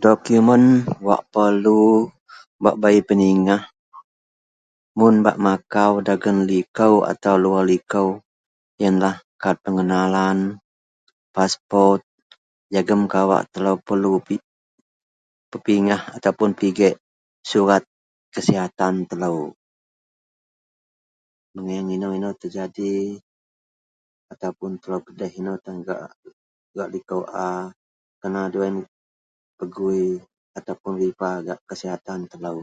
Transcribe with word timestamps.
.dokumen 0.00 0.62
wak 1.06 1.22
perlu 1.32 1.82
bak 2.62 2.76
bei 2.82 2.98
pingah 3.08 3.62
mun 4.98 5.14
bak 5.24 5.36
makau 5.44 5.92
dagen 6.08 6.38
liko 6.50 6.88
atau 7.12 7.34
luar 7.42 7.62
liko 7.70 8.02
ienlah 8.80 9.16
kad 9.42 9.56
pengenalan, 9.64 10.38
paspot, 11.34 12.00
jegum 12.72 13.02
kawak 13.12 13.42
telou 13.52 13.76
perlu 13.86 14.12
pi 14.26 14.36
pepigah 15.50 16.02
atau 16.16 16.32
pigek 16.60 16.94
surat 17.50 17.82
kasihatan 18.34 18.94
telou, 19.10 19.38
megieng 21.54 21.88
inou-inou 21.96 22.34
terjadi 22.40 22.94
ataupun 24.32 24.70
telou 24.82 25.00
pedih 25.06 25.32
inou 25.40 25.56
tan 25.64 25.76
gak 26.76 26.88
liko 26.94 27.18
a, 27.46 27.70
kena 28.20 28.42
deloien 28.52 28.78
pegui 29.58 30.06
ataupun 30.58 30.92
rifer 31.02 31.34
gak 31.46 31.60
kasihatan 31.68 32.20
telou 32.30 32.60